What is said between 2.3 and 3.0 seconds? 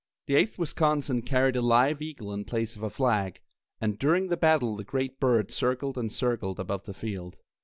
in place of a